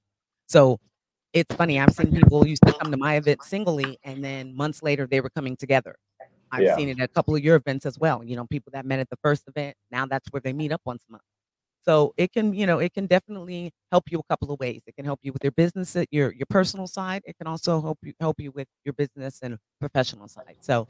[0.48, 0.78] So
[1.32, 1.80] it's funny.
[1.80, 5.20] I've seen people used to come to my event singly, and then months later they
[5.20, 5.96] were coming together.
[6.52, 6.74] I've Yeah.
[6.76, 8.24] seen it at a couple of your events as well.
[8.24, 10.82] You know, people that met at the first event, now that's where they meet up
[10.86, 11.24] once a month.
[11.84, 14.82] So it can, you know, it can definitely help you a couple of ways.
[14.86, 17.22] It can help you with your business, uh, your your personal side.
[17.26, 20.56] It can also help you help you with your business and professional side.
[20.60, 20.88] So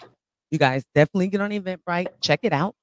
[0.51, 2.75] you guys definitely get on Eventbrite, check it out.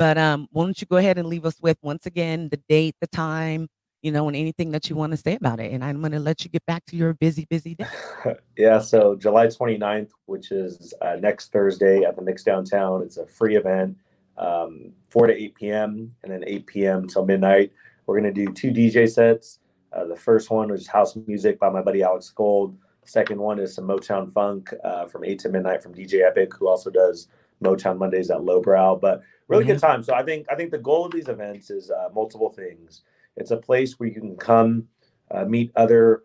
[0.00, 2.94] But um, why don't you go ahead and leave us with once again the date,
[3.02, 3.68] the time,
[4.00, 5.72] you know, and anything that you want to say about it.
[5.72, 7.84] And I'm going to let you get back to your busy, busy day.
[8.56, 8.78] yeah.
[8.78, 13.02] So July 29th, which is uh, next Thursday at the Mix Downtown.
[13.02, 13.98] It's a free event,
[14.38, 16.14] um, 4 to 8 p.m.
[16.22, 17.06] and then 8 p.m.
[17.06, 17.70] till midnight.
[18.06, 19.58] We're gonna do two DJ sets.
[19.92, 22.74] Uh, the first one was house music by my buddy Alex Gold.
[23.04, 26.68] Second one is some Motown funk uh, from 8 to midnight from DJ Epic, who
[26.68, 27.28] also does
[27.62, 28.98] Motown Mondays at LowBrau.
[28.98, 30.02] But really good time.
[30.02, 33.02] So I think I think the goal of these events is uh, multiple things.
[33.36, 34.88] It's a place where you can come
[35.30, 36.24] uh, meet other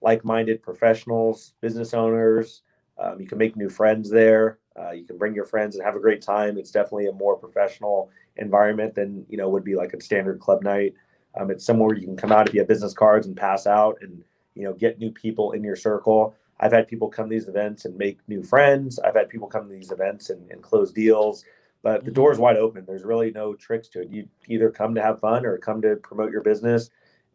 [0.00, 2.62] like-minded professionals, business owners.
[2.98, 4.58] Um, you can make new friends there.
[4.78, 6.58] Uh, you can bring your friends and have a great time.
[6.58, 10.62] It's definitely a more professional environment than you know would be like a standard club
[10.62, 10.94] night.
[11.38, 13.98] Um, it's somewhere you can come out if you have business cards and pass out,
[14.02, 14.22] and
[14.54, 16.34] you know get new people in your circle.
[16.60, 18.98] I've had people come to these events and make new friends.
[19.00, 21.44] I've had people come to these events and, and close deals.
[21.84, 22.14] But the Mhm.
[22.14, 22.84] door is wide open.
[22.86, 24.08] There's really no tricks to it.
[24.10, 26.88] You either come to have fun or come to promote your business.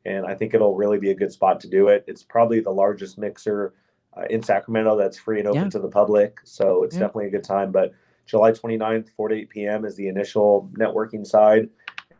[0.05, 2.03] And I think it'll really be a good spot to do it.
[2.07, 3.73] It's probably the largest mixer
[4.17, 5.69] uh, in Sacramento that's free and open Yeah.
[5.69, 6.39] to the public.
[6.43, 7.01] So it's Yeah.
[7.01, 7.71] definitely a good time.
[7.71, 7.93] But
[8.25, 9.85] July 29th, 4 to 8 p.m.
[9.85, 11.69] is the initial networking side.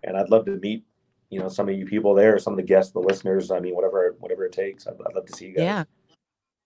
[0.04, 0.86] And I'd love to meet,
[1.32, 3.50] you know, some of you people there, some of the guests, the listeners.
[3.50, 4.86] I mean, whatever, whatever it takes.
[4.86, 5.64] I'd, I'd love to see you guys.
[5.64, 5.84] Yeah.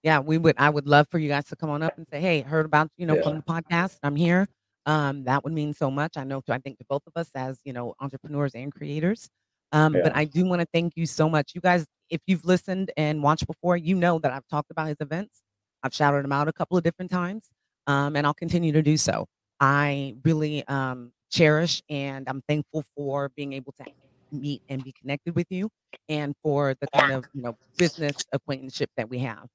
[0.03, 2.19] Yeah, we would I would love for you guys to come on up and say,
[2.19, 3.99] Hey, heard about, you know, from the podcast.
[4.03, 4.49] I'm here.
[4.85, 6.17] Um, that would mean so much.
[6.17, 9.29] I know to I think to both of us as, you know, entrepreneurs and creators.
[9.71, 11.53] Um, but I do want to thank you so much.
[11.55, 14.97] You guys, if you've listened and watched before, you know that I've talked about his
[14.99, 15.41] events.
[15.83, 17.49] I've shouted him out a couple of different times.
[17.87, 19.25] Um, and I'll continue to do so.
[19.59, 23.85] I really um cherish and I'm thankful for being able to
[24.31, 25.69] meet and be connected with you
[26.09, 29.47] and for the kind of you know business acquaintanceship that we have.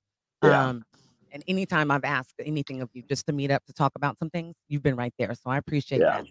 [0.42, 0.68] Yeah.
[0.68, 0.84] Um,
[1.32, 4.30] and anytime I've asked anything of you just to meet up to talk about some
[4.30, 5.34] things, you've been right there.
[5.34, 6.22] So I appreciate Yeah.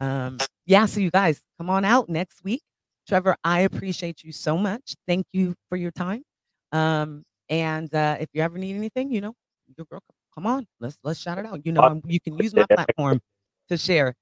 [0.00, 0.06] that.
[0.06, 2.62] Um, yeah, so you guys come on out next week.
[3.08, 4.94] Trevor, I appreciate you so much.
[5.06, 6.22] Thank you for your time.
[6.72, 9.34] Um, and uh, if you ever need anything, you know,
[9.76, 10.00] your girl,
[10.34, 11.64] come on, let's let's shout it out.
[11.66, 13.20] You know, I'm- you can use my platform
[13.68, 14.14] to share.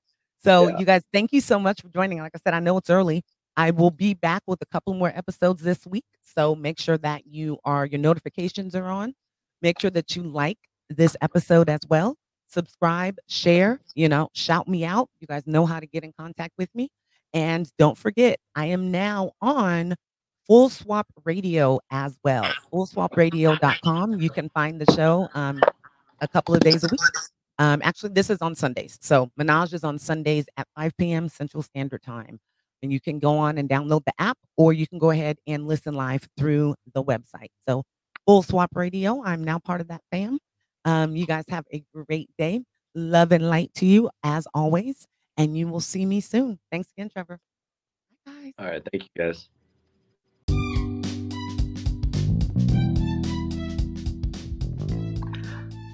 [0.44, 0.78] So Yeah.
[0.78, 2.18] you guys, thank you so much for joining.
[2.20, 3.22] Like I said, I know it's early.
[3.56, 6.04] I will be back with a couple more episodes this week.
[6.22, 9.14] So make sure that you are your notifications are on.
[9.62, 10.58] Make sure that you like
[10.90, 12.16] this episode as well.
[12.48, 15.08] Subscribe, share, you know, shout me out.
[15.20, 16.90] You guys know how to get in contact with me.
[17.32, 19.94] And don't forget, I am now on
[20.46, 22.44] Full Swap Radio as well.
[22.72, 24.20] FullSwapRadio.com.
[24.20, 25.60] You can find the show um,
[26.20, 27.00] a couple of days a week.
[27.58, 28.98] Um, actually, this is on Sundays.
[29.00, 31.28] So Menage is on Sundays at 5 p.m.
[31.28, 32.40] Central Standard Time.
[32.82, 35.68] And you can go on and download the app, or you can go ahead and
[35.68, 37.50] listen live through the website.
[37.66, 37.84] So
[38.26, 40.38] Full Swap Radio, I'm now part of that fam.
[40.84, 42.62] Um, you guys have a great day.
[42.94, 45.06] Love and light to you as always.
[45.36, 46.58] And you will see me soon.
[46.70, 47.40] Thanks again, Trevor.
[48.24, 48.52] Bye, guys.
[48.58, 48.82] All right.
[48.92, 49.48] Thank you, guys.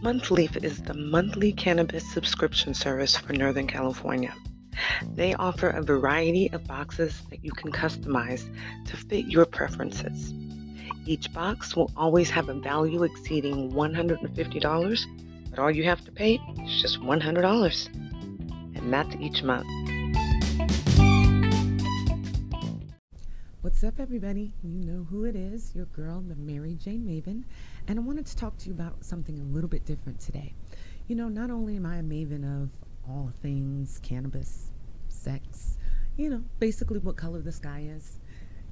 [0.03, 4.35] Monthleaf is the monthly cannabis subscription service for Northern California.
[5.14, 8.49] They offer a variety of boxes that you can customize
[8.87, 10.33] to fit your preferences.
[11.09, 15.07] Each box will always have a value exceeding $150,
[15.49, 17.87] but all you have to pay is just $100,
[18.77, 19.67] and that's each month.
[23.63, 24.53] What's up, everybody?
[24.63, 27.45] You know who it is your girl, the MariJayne Maven.
[27.87, 30.53] And I wanted to talk to you about something a little bit different today.
[31.07, 32.69] You know, not only am I a maven of
[33.09, 34.73] all things cannabis,
[35.09, 35.79] sex,
[36.19, 38.18] you know, basically what color the sky is.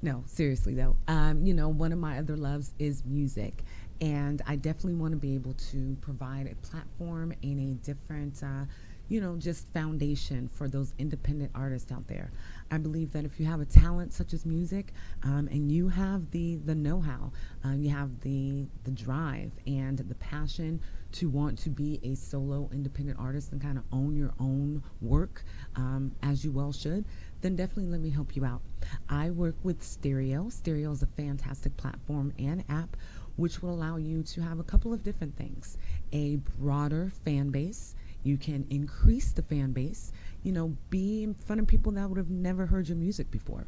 [0.03, 0.97] No, seriously though.
[1.09, 3.63] Um, you know, one of my other loves is music.
[4.01, 8.67] And I definitely want to be able to provide a platform and a different, uh,
[9.09, 12.31] you know, just foundation for those independent artists out there.
[12.71, 14.93] I believe that if you have a talent such as music,
[15.23, 17.33] um, and you have the the know-how,
[17.65, 20.81] um, you have the the drive and the passion
[21.13, 25.45] to want to be a solo independent artist and kind of own your own work,
[25.77, 27.05] um, as you well should,
[27.41, 28.61] then definitely let me help you out.
[29.09, 30.49] I work with Stereo.
[30.49, 32.97] Stereo is a fantastic platform and app
[33.37, 35.77] which will allow you to have a couple of different things
[36.13, 37.95] a broader fan base
[38.27, 40.11] you can increase the fan base,
[40.43, 43.67] you know, be in front of people that would have never heard your music before.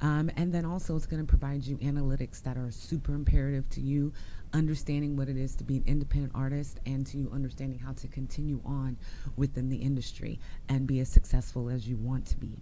[0.00, 3.80] Um, and then also, it's going to provide you analytics that are super imperative to
[3.80, 4.12] you
[4.52, 8.08] understanding what it is to be an independent artist and to you understanding how to
[8.08, 8.96] continue on
[9.36, 12.56] within the industry and be as successful as you want to be.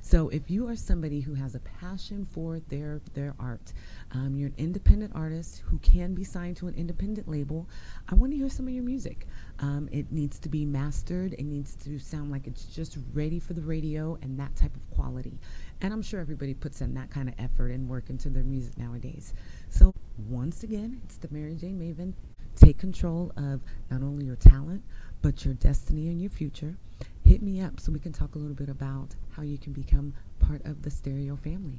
[0.00, 3.72] So if you are somebody who has a passion for their their art,
[4.12, 7.68] um, you're an independent artist who can be signed to an independent label.
[8.08, 9.26] I want to hear some of your music.
[9.60, 11.32] Um, it needs to be mastered.
[11.34, 14.90] It needs to sound like it's just ready for the radio and that type of
[14.94, 15.38] quality.
[15.84, 18.78] And I'm sure everybody puts in that kind of effort and work into their music
[18.78, 19.34] nowadays.
[19.68, 19.92] So
[20.30, 22.14] once again, it's the MariJayne Maven.
[22.56, 23.60] Take control of
[23.90, 24.82] not only your talent,
[25.20, 26.74] but your destiny and your future.
[27.22, 30.14] Hit me up so we can talk a little bit about how you can become
[30.40, 31.78] part of the Stereo family.